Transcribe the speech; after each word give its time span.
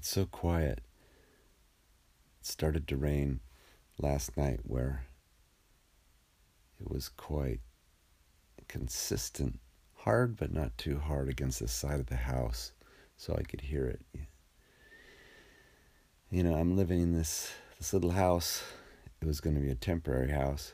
It's 0.00 0.08
so 0.08 0.24
quiet. 0.24 0.80
It 2.40 2.46
started 2.46 2.88
to 2.88 2.96
rain 2.96 3.40
last 3.98 4.34
night 4.34 4.60
where 4.62 5.04
it 6.80 6.90
was 6.90 7.10
quite 7.10 7.60
consistent, 8.66 9.60
hard 9.96 10.38
but 10.38 10.54
not 10.54 10.78
too 10.78 10.98
hard 10.98 11.28
against 11.28 11.60
the 11.60 11.68
side 11.68 12.00
of 12.00 12.06
the 12.06 12.16
house 12.16 12.72
so 13.18 13.36
I 13.38 13.42
could 13.42 13.60
hear 13.60 13.84
it. 13.88 14.00
You 16.30 16.44
know, 16.44 16.54
I'm 16.54 16.78
living 16.78 17.02
in 17.02 17.12
this 17.12 17.52
this 17.76 17.92
little 17.92 18.12
house. 18.12 18.62
It 19.20 19.26
was 19.26 19.42
going 19.42 19.54
to 19.56 19.60
be 19.60 19.70
a 19.70 19.74
temporary 19.74 20.30
house. 20.30 20.72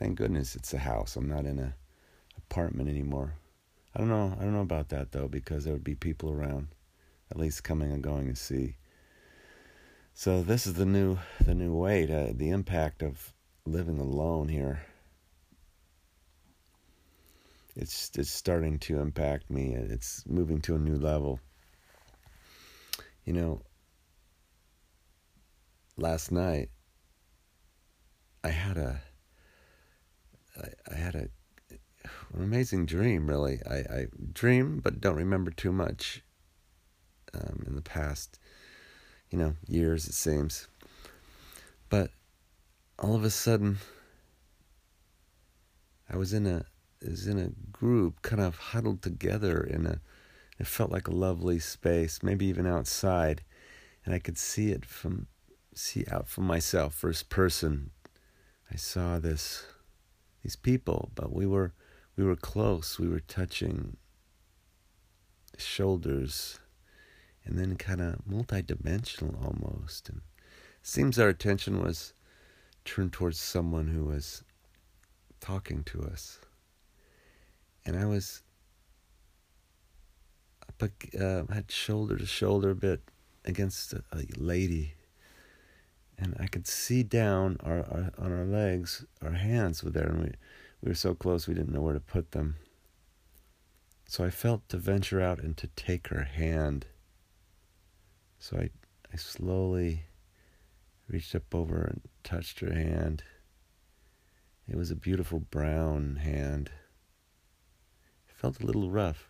Thank 0.00 0.18
goodness 0.18 0.56
it's 0.56 0.74
a 0.74 0.78
house. 0.78 1.14
I'm 1.14 1.28
not 1.28 1.46
in 1.46 1.60
a 1.60 1.76
apartment 2.36 2.88
anymore. 2.88 3.34
I 3.94 4.00
don't 4.00 4.08
know. 4.08 4.36
I 4.36 4.42
don't 4.42 4.52
know 4.52 4.62
about 4.62 4.88
that 4.88 5.12
though 5.12 5.28
because 5.28 5.62
there 5.62 5.74
would 5.74 5.84
be 5.84 5.94
people 5.94 6.32
around, 6.32 6.66
at 7.32 7.38
least 7.38 7.64
coming 7.64 7.90
and 7.90 8.02
going 8.02 8.28
to 8.28 8.36
see. 8.36 8.76
So 10.12 10.42
this 10.42 10.66
is 10.66 10.74
the 10.74 10.84
new 10.84 11.18
the 11.40 11.54
new 11.54 11.74
way 11.74 12.04
to 12.04 12.34
the 12.36 12.50
impact 12.50 13.02
of 13.02 13.32
living 13.64 13.98
alone 13.98 14.48
here. 14.48 14.82
It's 17.74 18.10
it's 18.18 18.30
starting 18.30 18.78
to 18.80 19.00
impact 19.00 19.48
me. 19.48 19.72
It's 19.74 20.24
moving 20.26 20.60
to 20.60 20.74
a 20.74 20.78
new 20.78 20.98
level. 20.98 21.40
You 23.24 23.32
know, 23.32 23.62
last 25.96 26.30
night 26.30 26.68
I 28.44 28.50
had 28.50 28.76
a 28.76 29.00
I, 30.62 30.68
I 30.92 30.94
had 30.96 31.14
a 31.14 31.28
an 32.34 32.42
amazing 32.42 32.84
dream 32.84 33.26
really 33.26 33.60
I, 33.66 33.76
I 33.76 34.06
dream 34.34 34.80
but 34.80 35.00
don't 35.00 35.16
remember 35.16 35.50
too 35.50 35.72
much 35.72 36.22
um, 37.34 37.64
in 37.66 37.74
the 37.74 37.82
past 37.82 38.38
you 39.30 39.38
know 39.38 39.54
years 39.66 40.06
it 40.06 40.14
seems 40.14 40.68
but 41.88 42.10
all 42.98 43.14
of 43.14 43.24
a 43.24 43.30
sudden 43.30 43.78
I 46.08 46.16
was 46.16 46.32
in 46.32 46.46
a 46.46 46.64
was 47.00 47.26
in 47.26 47.38
a 47.38 47.50
group 47.72 48.22
kind 48.22 48.40
of 48.40 48.56
huddled 48.56 49.02
together 49.02 49.60
in 49.62 49.86
a 49.86 50.00
it 50.58 50.66
felt 50.66 50.92
like 50.92 51.08
a 51.08 51.12
lovely 51.12 51.58
space 51.58 52.22
maybe 52.22 52.46
even 52.46 52.66
outside 52.66 53.42
and 54.04 54.14
I 54.14 54.18
could 54.18 54.38
see 54.38 54.70
it 54.70 54.84
from 54.84 55.26
see 55.74 56.04
out 56.10 56.28
for 56.28 56.40
myself, 56.42 56.94
first 56.94 57.28
person. 57.28 57.90
I 58.70 58.76
saw 58.76 59.18
this, 59.18 59.64
these 60.42 60.56
people, 60.56 61.10
but 61.14 61.32
we 61.32 61.46
were, 61.46 61.72
we 62.16 62.24
were 62.24 62.36
close. 62.36 62.98
We 62.98 63.08
were 63.08 63.20
touching 63.20 63.96
shoulders, 65.58 66.58
and 67.44 67.58
then 67.58 67.76
kind 67.76 68.00
of 68.00 68.16
multidimensional 68.28 69.44
almost. 69.44 70.08
And 70.08 70.20
seems 70.82 71.18
our 71.18 71.28
attention 71.28 71.82
was 71.82 72.14
turned 72.84 73.12
towards 73.12 73.38
someone 73.38 73.88
who 73.88 74.04
was 74.04 74.44
talking 75.40 75.82
to 75.84 76.02
us, 76.02 76.38
and 77.84 77.96
I 77.96 78.06
was 78.06 78.42
up, 80.68 80.90
uh, 81.20 81.42
had 81.52 81.70
shoulder 81.70 82.16
to 82.16 82.26
shoulder 82.26 82.70
a 82.70 82.74
bit 82.74 83.02
against 83.44 83.92
a, 83.92 84.02
a 84.12 84.24
lady 84.36 84.94
and 86.22 86.36
I 86.38 86.46
could 86.46 86.66
see 86.66 87.02
down 87.02 87.56
our, 87.64 87.78
our, 87.78 88.12
on 88.18 88.32
our 88.32 88.44
legs, 88.44 89.04
our 89.22 89.32
hands 89.32 89.82
were 89.82 89.90
there, 89.90 90.06
and 90.06 90.22
we 90.22 90.32
we 90.82 90.90
were 90.90 90.94
so 90.94 91.14
close 91.14 91.46
we 91.46 91.54
didn't 91.54 91.72
know 91.72 91.80
where 91.80 91.94
to 91.94 92.00
put 92.00 92.32
them. 92.32 92.56
So 94.06 94.24
I 94.24 94.30
felt 94.30 94.68
to 94.68 94.76
venture 94.76 95.20
out 95.20 95.38
and 95.38 95.56
to 95.58 95.68
take 95.68 96.08
her 96.08 96.24
hand. 96.24 96.86
So 98.42 98.56
I 98.56 98.70
I 99.12 99.16
slowly 99.16 100.06
reached 101.06 101.32
up 101.36 101.54
over 101.54 101.82
and 101.82 102.00
touched 102.24 102.58
her 102.58 102.72
hand. 102.72 103.22
It 104.66 104.74
was 104.74 104.90
a 104.90 104.96
beautiful 104.96 105.38
brown 105.38 106.16
hand. 106.16 106.72
It 108.28 108.34
felt 108.34 108.60
a 108.60 108.66
little 108.66 108.90
rough, 108.90 109.28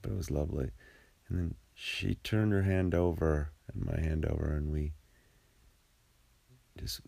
but 0.00 0.12
it 0.12 0.16
was 0.16 0.30
lovely. 0.30 0.70
And 1.28 1.36
then 1.36 1.54
she 1.74 2.14
turned 2.14 2.52
her 2.52 2.62
hand 2.62 2.94
over 2.94 3.50
and 3.74 3.84
my 3.84 3.98
hand 3.98 4.24
over, 4.24 4.52
and 4.52 4.70
we 4.70 4.92
just 6.78 7.00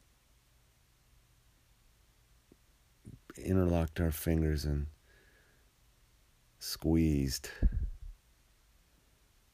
interlocked 3.36 4.00
our 4.00 4.10
fingers 4.10 4.64
and 4.64 4.88
squeezed. 6.58 7.50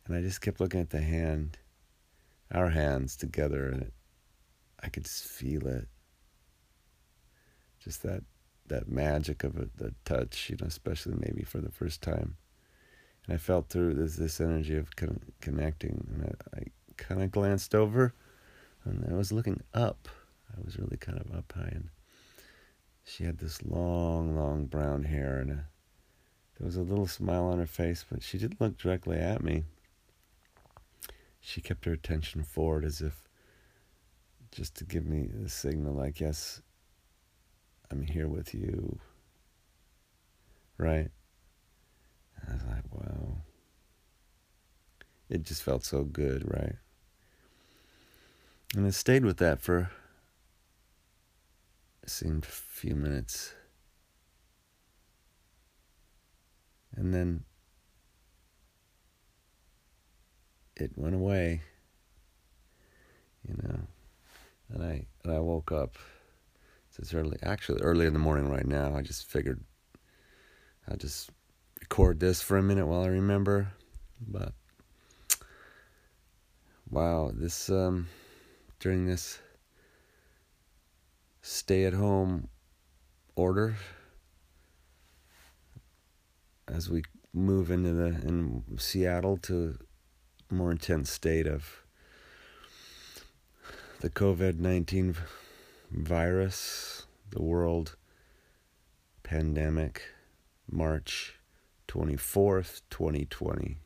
And 0.06 0.16
I 0.16 0.20
just 0.20 0.40
kept 0.40 0.60
looking 0.60 0.80
at 0.80 0.90
the 0.90 1.00
hand, 1.00 1.58
our 2.52 2.70
hands 2.70 3.16
together, 3.16 3.68
and 3.68 3.82
it, 3.82 3.92
I 4.80 4.88
could 4.88 5.04
just 5.04 5.24
feel 5.24 5.66
it. 5.66 5.88
Just 7.80 8.02
that 8.02 8.22
that 8.68 8.88
magic 8.88 9.44
of 9.44 9.56
it, 9.58 9.76
the 9.76 9.94
touch, 10.04 10.50
you 10.50 10.56
know, 10.60 10.66
especially 10.66 11.14
maybe 11.18 11.44
for 11.44 11.58
the 11.58 11.70
first 11.70 12.02
time. 12.02 12.36
And 13.26 13.34
I 13.34 13.38
felt 13.38 13.68
through 13.68 13.94
this 13.94 14.16
this 14.16 14.40
energy 14.40 14.76
of 14.76 14.94
con- 14.96 15.32
connecting, 15.40 16.06
and 16.12 16.36
I, 16.54 16.58
I 16.58 16.62
kind 16.96 17.22
of 17.22 17.30
glanced 17.30 17.74
over 17.74 18.14
and 18.86 19.04
I 19.10 19.14
was 19.14 19.32
looking 19.32 19.60
up. 19.74 20.08
I 20.56 20.60
was 20.64 20.78
really 20.78 20.96
kind 20.96 21.18
of 21.18 21.36
up 21.36 21.52
high, 21.54 21.72
and 21.72 21.88
she 23.04 23.24
had 23.24 23.38
this 23.38 23.62
long, 23.64 24.36
long 24.36 24.66
brown 24.66 25.04
hair, 25.04 25.38
and 25.38 25.50
a, 25.50 25.64
there 26.58 26.66
was 26.66 26.76
a 26.76 26.82
little 26.82 27.06
smile 27.06 27.44
on 27.44 27.58
her 27.58 27.66
face, 27.66 28.04
but 28.10 28.22
she 28.22 28.38
didn't 28.38 28.60
look 28.60 28.78
directly 28.78 29.18
at 29.18 29.42
me. 29.42 29.64
She 31.48 31.60
kept 31.60 31.84
her 31.84 31.92
attention 31.92 32.42
forward 32.42 32.84
as 32.84 33.00
if 33.00 33.28
just 34.50 34.74
to 34.78 34.84
give 34.84 35.06
me 35.06 35.28
the 35.32 35.48
signal, 35.48 35.94
like, 35.94 36.18
yes, 36.18 36.60
I'm 37.88 38.02
here 38.02 38.26
with 38.26 38.52
you. 38.52 38.98
Right? 40.76 41.08
And 42.40 42.50
I 42.50 42.54
was 42.54 42.64
like, 42.64 42.92
wow. 42.92 43.36
It 45.28 45.44
just 45.44 45.62
felt 45.62 45.84
so 45.84 46.02
good, 46.02 46.52
right? 46.52 46.74
And 48.74 48.84
I 48.84 48.90
stayed 48.90 49.24
with 49.24 49.36
that 49.36 49.60
for, 49.60 49.92
it 52.02 52.10
seemed, 52.10 52.42
a 52.42 52.48
few 52.48 52.96
minutes. 52.96 53.54
And 56.96 57.14
then 57.14 57.44
it 60.76 60.92
went 60.96 61.14
away, 61.14 61.62
you 63.46 63.54
know. 63.62 63.80
And 64.68 64.82
I 64.82 65.06
and 65.24 65.32
I 65.32 65.38
woke 65.38 65.72
up. 65.72 65.96
It's 66.98 67.12
early, 67.12 67.36
actually 67.42 67.82
early 67.82 68.06
in 68.06 68.14
the 68.14 68.18
morning 68.18 68.50
right 68.50 68.66
now. 68.66 68.96
I 68.96 69.02
just 69.02 69.26
figured 69.26 69.62
I'll 70.88 70.96
just 70.96 71.30
record 71.80 72.20
this 72.20 72.40
for 72.40 72.56
a 72.56 72.62
minute 72.62 72.86
while 72.86 73.02
I 73.02 73.08
remember. 73.08 73.72
But 74.26 74.54
wow, 76.90 77.30
this 77.34 77.68
um 77.68 78.08
during 78.80 79.06
this 79.06 79.38
stay 81.42 81.84
at 81.84 81.92
home 81.92 82.48
order 83.36 83.76
as 86.66 86.88
we 86.88 87.02
move 87.32 87.70
into 87.70 87.92
the 87.92 88.06
in 88.06 88.64
Seattle 88.78 89.36
to 89.36 89.78
more 90.50 90.70
intense 90.70 91.10
state 91.10 91.46
of 91.46 91.82
the 94.00 94.10
COVID-19 94.10 95.16
virus, 95.90 97.06
the 97.30 97.42
world 97.42 97.96
pandemic, 99.22 100.02
March 100.70 101.40
24th, 101.88 102.82
2020. 102.90 103.78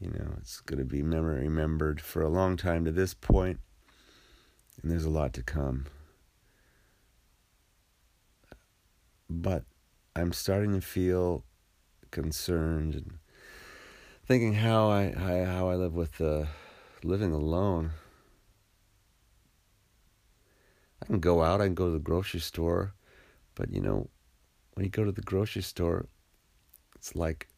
You 0.00 0.10
know, 0.10 0.34
it's 0.38 0.60
going 0.60 0.78
to 0.78 0.84
be 0.84 1.02
remembered 1.02 2.00
for 2.00 2.22
a 2.22 2.28
long 2.28 2.56
time 2.56 2.84
to 2.84 2.90
this 2.90 3.14
point, 3.14 3.60
and 4.82 4.90
there's 4.90 5.04
a 5.04 5.10
lot 5.10 5.32
to 5.34 5.42
come. 5.42 5.86
But 9.30 9.64
I'm 10.16 10.32
starting 10.32 10.72
to 10.72 10.80
feel 10.80 11.44
concerned 12.10 12.94
and 12.94 13.18
thinking 14.26 14.54
how 14.54 14.88
I, 14.90 15.12
how 15.12 15.68
I 15.68 15.74
live 15.74 15.94
with 15.94 16.20
uh, 16.20 16.44
living 17.02 17.32
alone. 17.32 17.92
I 21.02 21.06
can 21.06 21.20
go 21.20 21.42
out, 21.42 21.60
I 21.60 21.66
can 21.66 21.74
go 21.74 21.86
to 21.86 21.92
the 21.92 21.98
grocery 21.98 22.40
store, 22.40 22.94
but 23.54 23.70
you 23.70 23.80
know, 23.80 24.08
when 24.72 24.84
you 24.84 24.90
go 24.90 25.04
to 25.04 25.12
the 25.12 25.20
grocery 25.20 25.62
store, 25.62 26.06
it's 26.94 27.14
like 27.14 27.48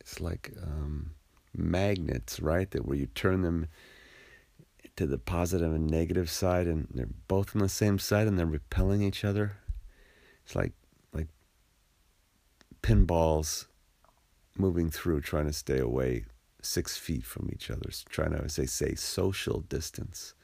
it's 0.00 0.20
like 0.20 0.52
um, 0.62 1.12
magnets, 1.54 2.40
right? 2.40 2.70
That 2.70 2.86
where 2.86 2.98
you 2.98 3.06
turn 3.06 3.40
them 3.42 3.66
to 4.96 5.06
the 5.06 5.18
positive 5.18 5.72
and 5.72 5.90
negative 5.90 6.28
side, 6.28 6.66
and 6.66 6.86
they're 6.92 7.08
both 7.28 7.56
on 7.56 7.62
the 7.62 7.68
same 7.68 7.98
side, 7.98 8.26
and 8.26 8.38
they're 8.38 8.46
repelling 8.46 9.02
each 9.02 9.24
other. 9.24 9.56
It's 10.44 10.54
like 10.54 10.74
like 11.14 11.28
pinballs 12.82 13.66
moving 14.58 14.90
through, 14.90 15.20
trying 15.20 15.46
to 15.46 15.52
stay 15.52 15.78
away 15.78 16.24
six 16.62 16.96
feet 16.96 17.24
from 17.24 17.48
each 17.52 17.70
other, 17.70 17.90
trying 18.08 18.32
to, 18.32 18.42
they 18.56 18.66
say, 18.66 18.94
social 18.94 19.60
distance. 19.60 20.34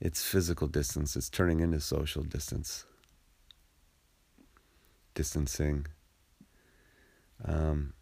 It's 0.00 0.24
physical 0.24 0.66
distance, 0.68 1.16
it's 1.16 1.30
turning 1.30 1.60
into 1.60 1.80
social 1.80 2.22
distance. 2.22 2.84
Distancing. 5.14 5.86
Um, 7.44 7.92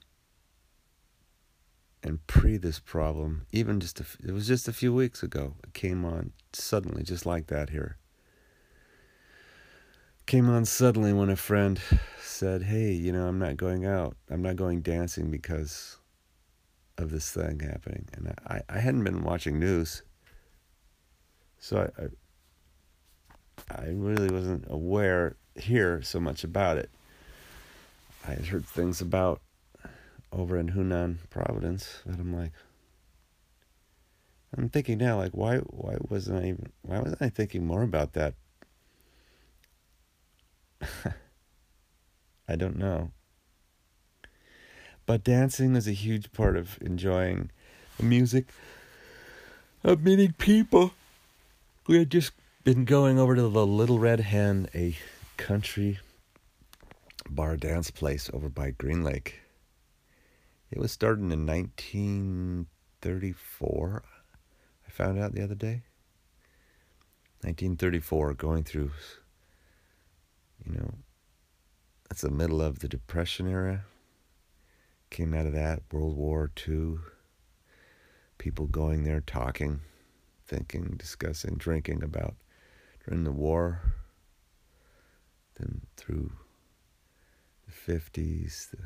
and 2.02 2.26
pre 2.26 2.56
this 2.56 2.78
problem, 2.78 3.46
even 3.52 3.80
just 3.80 4.00
a, 4.00 4.04
it 4.26 4.32
was 4.32 4.46
just 4.48 4.66
a 4.66 4.72
few 4.72 4.92
weeks 4.92 5.22
ago, 5.22 5.54
it 5.62 5.72
came 5.72 6.04
on 6.04 6.32
suddenly, 6.52 7.02
just 7.02 7.26
like 7.26 7.46
that 7.48 7.70
here. 7.70 7.96
Came 10.32 10.48
on 10.48 10.64
suddenly 10.64 11.12
when 11.12 11.28
a 11.28 11.36
friend 11.36 11.78
said, 12.18 12.62
Hey, 12.62 12.92
you 12.92 13.12
know, 13.12 13.26
I'm 13.26 13.38
not 13.38 13.58
going 13.58 13.84
out. 13.84 14.16
I'm 14.30 14.40
not 14.40 14.56
going 14.56 14.80
dancing 14.80 15.30
because 15.30 15.98
of 16.96 17.10
this 17.10 17.30
thing 17.30 17.60
happening. 17.60 18.08
And 18.14 18.34
I, 18.46 18.62
I 18.66 18.78
hadn't 18.78 19.04
been 19.04 19.24
watching 19.24 19.58
news. 19.58 20.02
So 21.58 21.86
I, 21.98 22.04
I, 23.74 23.82
I 23.82 23.88
really 23.90 24.32
wasn't 24.32 24.64
aware 24.70 25.36
here 25.54 26.00
so 26.00 26.18
much 26.18 26.44
about 26.44 26.78
it. 26.78 26.88
I 28.26 28.30
had 28.30 28.46
heard 28.46 28.64
things 28.64 29.02
about 29.02 29.42
over 30.32 30.56
in 30.56 30.70
Hunan, 30.70 31.18
Province, 31.28 32.00
but 32.06 32.18
I'm 32.18 32.34
like, 32.34 32.52
I'm 34.56 34.70
thinking 34.70 34.96
now, 34.96 35.18
like, 35.18 35.32
why, 35.32 35.58
why 35.58 35.98
wasn't 36.08 36.42
I 36.42 36.48
even, 36.48 36.72
why 36.80 37.00
wasn't 37.00 37.20
I 37.20 37.28
thinking 37.28 37.66
more 37.66 37.82
about 37.82 38.14
that? 38.14 38.32
I 42.52 42.56
don't 42.56 42.76
know. 42.76 43.12
But 45.06 45.24
dancing 45.24 45.74
is 45.74 45.88
a 45.88 45.92
huge 45.92 46.32
part 46.32 46.54
of 46.54 46.76
enjoying 46.82 47.50
music, 47.98 48.48
of 49.82 50.04
meeting 50.04 50.34
people. 50.36 50.92
We 51.86 51.96
had 51.98 52.10
just 52.10 52.32
been 52.62 52.84
going 52.84 53.18
over 53.18 53.34
to 53.34 53.48
the 53.48 53.66
Little 53.66 53.98
Red 53.98 54.20
Hen, 54.20 54.68
a 54.74 54.94
country 55.38 56.00
bar 57.28 57.56
dance 57.56 57.90
place 57.90 58.28
over 58.34 58.50
by 58.50 58.72
Green 58.72 59.02
Lake. 59.02 59.40
It 60.70 60.78
was 60.78 60.92
started 60.92 61.22
in 61.22 61.46
1934. 61.46 64.02
I 64.86 64.90
found 64.90 65.18
out 65.18 65.32
the 65.32 65.42
other 65.42 65.54
day. 65.54 65.84
1934, 67.40 68.34
going 68.34 68.62
through, 68.62 68.90
you 70.64 70.74
know, 70.74 70.94
that's 72.12 72.20
the 72.20 72.30
middle 72.30 72.60
of 72.60 72.80
the 72.80 72.88
Depression 72.88 73.48
era. 73.48 73.86
Came 75.08 75.32
out 75.32 75.46
of 75.46 75.54
that, 75.54 75.80
World 75.90 76.14
War 76.14 76.50
II. 76.68 76.96
People 78.36 78.66
going 78.66 79.04
there 79.04 79.22
talking, 79.22 79.80
thinking, 80.46 80.96
discussing, 80.98 81.54
drinking 81.54 82.02
about 82.02 82.34
during 83.06 83.24
the 83.24 83.32
war. 83.32 83.94
Then 85.58 85.86
through 85.96 86.32
the 87.66 87.92
50s, 87.92 88.72
the, 88.72 88.76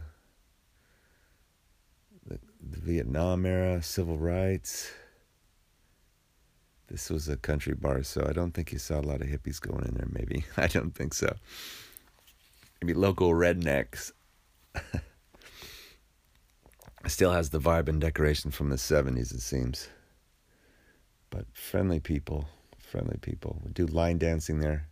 the, 2.28 2.38
the 2.60 2.80
Vietnam 2.80 3.44
era, 3.44 3.82
civil 3.82 4.18
rights 4.18 4.92
this 6.88 7.10
was 7.10 7.28
a 7.28 7.36
country 7.36 7.74
bar, 7.74 8.04
so 8.04 8.24
I 8.28 8.32
don't 8.32 8.52
think 8.52 8.70
you 8.70 8.78
saw 8.78 9.00
a 9.00 9.02
lot 9.02 9.20
of 9.20 9.26
hippies 9.26 9.60
going 9.60 9.84
in 9.86 9.94
there, 9.94 10.06
maybe. 10.08 10.44
I 10.56 10.68
don't 10.68 10.94
think 10.94 11.14
so. 11.14 11.34
Maybe 12.86 13.00
local 13.00 13.30
rednecks. 13.32 14.12
Still 17.08 17.32
has 17.32 17.50
the 17.50 17.58
vibe 17.58 17.88
and 17.88 18.00
decoration 18.00 18.52
from 18.52 18.68
the 18.68 18.76
70s, 18.76 19.34
it 19.34 19.40
seems. 19.40 19.88
But 21.30 21.46
friendly 21.52 21.98
people, 21.98 22.46
friendly 22.78 23.16
people. 23.20 23.60
We 23.64 23.72
do 23.72 23.86
line 23.86 24.18
dancing 24.18 24.60
there. 24.60 24.86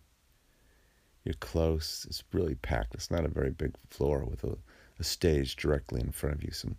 You're 1.22 1.34
close. 1.34 2.04
It's 2.10 2.24
really 2.32 2.56
packed. 2.56 2.96
It's 2.96 3.12
not 3.12 3.24
a 3.24 3.28
very 3.28 3.50
big 3.50 3.76
floor 3.90 4.24
with 4.24 4.42
a, 4.42 4.56
a 4.98 5.04
stage 5.04 5.54
directly 5.54 6.00
in 6.00 6.10
front 6.10 6.34
of 6.34 6.42
you. 6.42 6.50
Some 6.50 6.74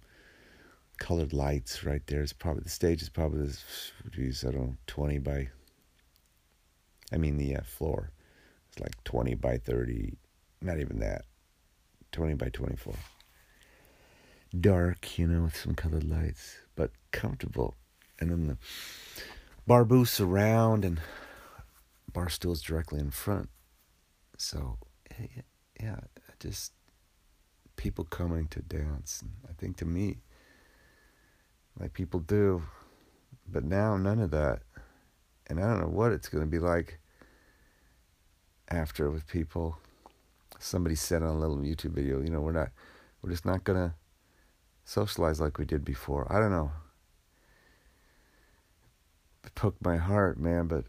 colored 0.97 1.31
lights 1.31 1.85
right 1.85 2.05
there. 2.07 2.23
It's 2.23 2.33
probably 2.33 2.63
the 2.63 2.69
stage 2.69 3.01
is 3.01 3.07
probably 3.07 3.47
geez, 4.11 4.43
I 4.43 4.51
don't 4.51 4.61
know, 4.61 4.77
twenty 4.85 5.19
by. 5.19 5.47
I 7.13 7.17
mean 7.17 7.37
the 7.37 7.55
uh, 7.55 7.61
floor, 7.61 8.11
it's 8.67 8.81
like 8.81 9.01
twenty 9.05 9.33
by 9.33 9.57
thirty, 9.57 10.17
not 10.65 10.79
even 10.79 10.99
that, 10.99 11.25
twenty 12.11 12.33
by 12.33 12.49
twenty 12.49 12.75
four. 12.75 12.95
Dark, 14.57 15.17
you 15.17 15.27
know, 15.27 15.43
with 15.43 15.55
some 15.55 15.75
colored 15.75 16.03
lights, 16.03 16.57
but 16.75 16.91
comfortable, 17.11 17.75
and 18.19 18.31
then 18.31 18.47
the 18.47 18.57
bar 19.67 19.83
booths 19.83 20.19
around 20.19 20.85
and 20.85 20.99
bar 22.11 22.29
stools 22.29 22.61
directly 22.61 22.99
in 22.99 23.11
front. 23.11 23.49
So, 24.37 24.77
eh, 25.19 25.41
yeah, 25.81 25.99
just 26.39 26.71
people 27.75 28.05
coming 28.05 28.47
to 28.47 28.61
dance. 28.61 29.21
And 29.21 29.31
I 29.49 29.53
think 29.53 29.77
to 29.77 29.85
me, 29.85 30.19
like 31.79 31.93
people 31.93 32.19
do. 32.19 32.63
But 33.47 33.63
now, 33.63 33.97
none 33.97 34.19
of 34.19 34.31
that. 34.31 34.61
And 35.47 35.59
I 35.59 35.63
don't 35.63 35.81
know 35.81 35.87
what 35.87 36.11
it's 36.11 36.29
going 36.29 36.43
to 36.43 36.49
be 36.49 36.59
like 36.59 36.99
after 38.69 39.11
with 39.11 39.27
people. 39.27 39.77
Somebody 40.59 40.95
said 40.95 41.21
on 41.21 41.29
a 41.29 41.39
little 41.39 41.57
YouTube 41.57 41.91
video, 41.91 42.21
you 42.21 42.29
know, 42.29 42.41
we're 42.41 42.51
not, 42.51 42.69
we're 43.21 43.31
just 43.31 43.45
not 43.45 43.65
to 43.65 43.93
socialize 44.83 45.39
like 45.39 45.57
we 45.57 45.65
did 45.65 45.83
before. 45.83 46.31
I 46.31 46.39
don't 46.39 46.51
know. 46.51 46.71
It 49.43 49.53
poked 49.55 49.83
my 49.83 49.97
heart, 49.97 50.39
man, 50.39 50.67
but 50.67 50.85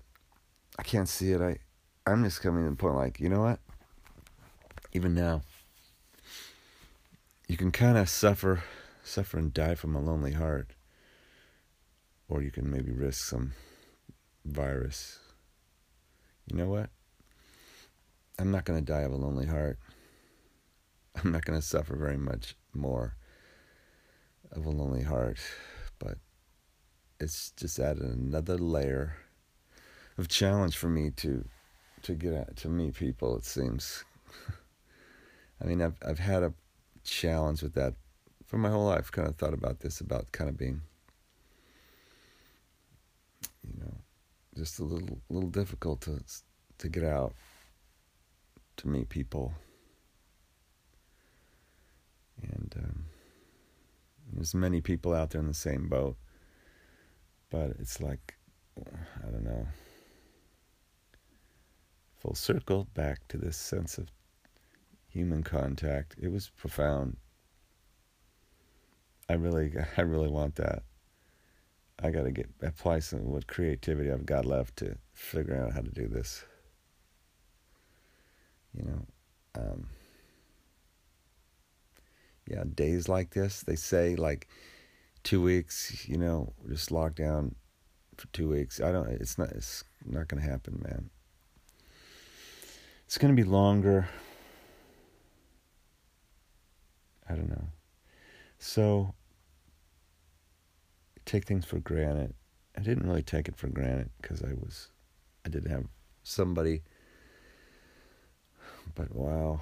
I 0.78 0.82
can't 0.82 1.08
see 1.08 1.32
it. 1.32 1.40
I, 1.40 1.58
I'm 2.06 2.24
just 2.24 2.42
coming 2.42 2.64
to 2.64 2.70
the 2.70 2.76
point 2.76 2.96
like, 2.96 3.20
you 3.20 3.28
know 3.28 3.42
what? 3.42 3.60
Even 4.92 5.14
now, 5.14 5.42
you 7.48 7.56
can 7.56 7.70
kind 7.70 7.98
of 7.98 8.08
suffer, 8.08 8.62
suffer 9.04 9.38
and 9.38 9.52
die 9.52 9.74
from 9.74 9.94
a 9.94 10.00
lonely 10.00 10.32
heart 10.32 10.70
or 12.28 12.42
you 12.42 12.50
can 12.50 12.70
maybe 12.70 12.92
risk 12.92 13.24
some 13.24 13.52
virus. 14.44 15.18
You 16.46 16.56
know 16.56 16.68
what? 16.68 16.90
I'm 18.38 18.50
not 18.50 18.64
going 18.64 18.78
to 18.78 18.84
die 18.84 19.00
of 19.00 19.12
a 19.12 19.16
lonely 19.16 19.46
heart. 19.46 19.78
I'm 21.16 21.32
not 21.32 21.44
going 21.44 21.58
to 21.58 21.66
suffer 21.66 21.96
very 21.96 22.18
much 22.18 22.54
more 22.74 23.16
of 24.52 24.66
a 24.66 24.70
lonely 24.70 25.02
heart, 25.02 25.38
but 25.98 26.18
it's 27.18 27.52
just 27.56 27.78
added 27.78 28.02
another 28.02 28.58
layer 28.58 29.16
of 30.18 30.28
challenge 30.28 30.76
for 30.76 30.88
me 30.88 31.10
to 31.10 31.46
to 32.02 32.14
get 32.14 32.34
at, 32.34 32.56
to 32.56 32.68
meet 32.68 32.94
people. 32.94 33.36
It 33.36 33.44
seems. 33.46 34.04
I 35.62 35.64
mean, 35.64 35.80
I've 35.80 35.96
I've 36.06 36.18
had 36.18 36.42
a 36.42 36.52
challenge 37.04 37.62
with 37.62 37.72
that 37.74 37.94
for 38.44 38.58
my 38.58 38.68
whole 38.68 38.84
life. 38.84 39.10
Kind 39.10 39.28
of 39.28 39.36
thought 39.36 39.54
about 39.54 39.80
this 39.80 40.00
about 40.00 40.30
kind 40.32 40.50
of 40.50 40.58
being 40.58 40.82
you 43.66 43.80
know, 43.80 43.94
just 44.56 44.78
a 44.78 44.84
little 44.84 45.18
little 45.30 45.48
difficult 45.48 46.02
to 46.02 46.20
to 46.78 46.88
get 46.88 47.04
out 47.04 47.34
to 48.78 48.88
meet 48.88 49.08
people. 49.08 49.54
And 52.42 52.74
um, 52.78 53.04
there's 54.32 54.54
many 54.54 54.80
people 54.80 55.14
out 55.14 55.30
there 55.30 55.40
in 55.40 55.48
the 55.48 55.54
same 55.54 55.88
boat, 55.88 56.16
but 57.50 57.70
it's 57.78 58.00
like 58.00 58.36
I 58.78 59.30
don't 59.30 59.44
know. 59.44 59.66
Full 62.18 62.34
circle 62.34 62.88
back 62.94 63.26
to 63.28 63.38
this 63.38 63.56
sense 63.56 63.98
of 63.98 64.08
human 65.08 65.42
contact. 65.42 66.14
It 66.20 66.28
was 66.28 66.50
profound. 66.56 67.16
I 69.28 69.34
really, 69.34 69.72
I 69.96 70.02
really 70.02 70.28
want 70.28 70.56
that. 70.56 70.82
I 71.98 72.10
got 72.10 72.24
to 72.24 72.30
get 72.30 72.50
apply 72.62 72.98
some 72.98 73.24
what 73.24 73.46
creativity 73.46 74.12
I've 74.12 74.26
got 74.26 74.44
left 74.44 74.76
to 74.76 74.98
figure 75.14 75.56
out 75.56 75.72
how 75.72 75.80
to 75.80 75.90
do 75.90 76.08
this. 76.08 76.44
You 78.74 78.84
know, 78.84 79.06
um, 79.56 79.88
yeah, 82.48 82.64
days 82.74 83.08
like 83.08 83.30
this, 83.30 83.62
they 83.62 83.76
say 83.76 84.16
like 84.16 84.48
two 85.24 85.42
weeks. 85.42 86.06
You 86.08 86.18
know, 86.18 86.52
just 86.68 86.90
lock 86.90 87.14
down 87.14 87.54
for 88.16 88.26
two 88.28 88.48
weeks. 88.48 88.80
I 88.80 88.92
don't. 88.92 89.08
It's 89.08 89.38
not. 89.38 89.50
It's 89.50 89.84
not 90.04 90.28
going 90.28 90.42
to 90.42 90.48
happen, 90.48 90.80
man. 90.84 91.10
It's 93.06 93.18
going 93.18 93.34
to 93.34 93.40
be 93.40 93.48
longer. 93.48 94.08
I 97.28 97.34
don't 97.34 97.48
know. 97.48 97.68
So 98.58 99.14
take 101.24 101.44
things 101.44 101.64
for 101.64 101.78
granted. 101.78 102.34
I 102.76 102.82
didn't 102.82 103.06
really 103.06 103.22
take 103.22 103.48
it 103.48 103.56
for 103.56 103.68
granted 103.68 104.10
because 104.20 104.42
I 104.42 104.52
was, 104.54 104.90
I 105.44 105.48
did 105.48 105.66
have 105.66 105.86
somebody. 106.22 106.82
But 108.94 109.14
wow, 109.14 109.60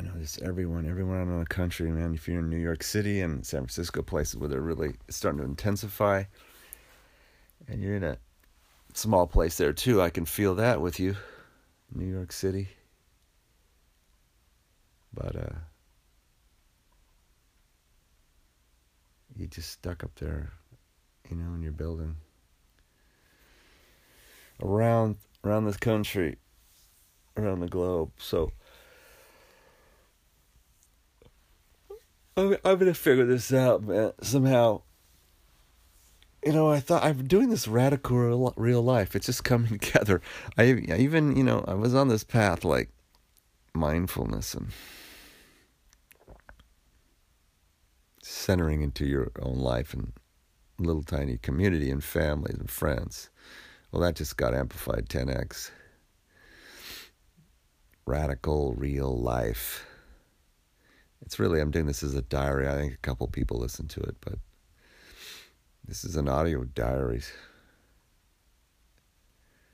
I 0.00 0.04
know 0.04 0.12
there's 0.14 0.38
everyone, 0.38 0.88
everyone 0.88 1.16
around 1.16 1.40
the 1.40 1.46
country, 1.46 1.90
man. 1.90 2.14
If 2.14 2.26
you're 2.26 2.38
in 2.38 2.48
New 2.48 2.56
York 2.58 2.82
City 2.82 3.20
and 3.20 3.44
San 3.44 3.60
Francisco, 3.60 4.02
places 4.02 4.36
where 4.36 4.48
they're 4.48 4.60
really 4.60 4.94
starting 5.10 5.40
to 5.40 5.44
intensify, 5.44 6.24
and 7.68 7.82
you're 7.82 7.96
in 7.96 8.04
a 8.04 8.18
small 8.94 9.26
place 9.26 9.56
there 9.56 9.72
too, 9.72 10.00
I 10.00 10.10
can 10.10 10.24
feel 10.24 10.54
that 10.56 10.80
with 10.80 10.98
you, 10.98 11.16
New 11.94 12.06
York 12.06 12.32
City. 12.32 12.68
But 15.12 15.36
uh, 15.36 15.56
you 19.36 19.46
just 19.46 19.70
stuck 19.70 20.02
up 20.02 20.14
there, 20.16 20.52
you 21.30 21.36
know, 21.36 21.54
in 21.54 21.62
your 21.62 21.72
building 21.72 22.16
around 24.62 25.16
around 25.44 25.66
this 25.66 25.76
country, 25.76 26.36
around 27.36 27.60
the 27.60 27.68
globe. 27.68 28.10
So 28.18 28.52
I'm, 32.36 32.56
I'm 32.64 32.78
gonna 32.78 32.94
figure 32.94 33.26
this 33.26 33.52
out, 33.52 33.82
man. 33.84 34.12
Somehow, 34.20 34.82
you 36.44 36.52
know, 36.52 36.70
I 36.70 36.80
thought 36.80 37.04
I'm 37.04 37.26
doing 37.26 37.48
this 37.48 37.68
radical 37.68 38.52
real 38.56 38.82
life. 38.82 39.14
It's 39.14 39.26
just 39.26 39.44
coming 39.44 39.78
together. 39.78 40.20
I, 40.58 40.62
I 40.62 40.96
even, 40.98 41.36
you 41.36 41.44
know, 41.44 41.64
I 41.66 41.74
was 41.74 41.94
on 41.94 42.08
this 42.08 42.24
path 42.24 42.64
like 42.64 42.90
mindfulness 43.74 44.54
and 44.54 44.68
centering 48.22 48.82
into 48.82 49.04
your 49.04 49.30
own 49.40 49.58
life 49.58 49.92
and 49.92 50.12
little 50.78 51.02
tiny 51.02 51.38
community 51.38 51.90
and 51.90 52.02
families 52.02 52.58
and 52.58 52.70
friends. 52.70 53.30
Well, 53.92 54.02
that 54.02 54.16
just 54.16 54.36
got 54.36 54.54
amplified 54.54 55.08
10x. 55.08 55.70
Radical 58.06 58.74
real 58.74 59.18
life. 59.18 59.86
It's 61.22 61.38
really, 61.38 61.60
I'm 61.60 61.70
doing 61.70 61.86
this 61.86 62.02
as 62.02 62.14
a 62.14 62.22
diary. 62.22 62.68
I 62.68 62.74
think 62.74 62.92
a 62.92 62.98
couple 62.98 63.26
people 63.28 63.58
listen 63.58 63.88
to 63.88 64.00
it, 64.00 64.16
but 64.20 64.34
this 65.86 66.04
is 66.04 66.16
an 66.16 66.28
audio 66.28 66.64
diary. 66.64 67.22